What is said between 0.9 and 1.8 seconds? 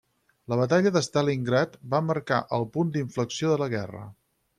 de Stalingrad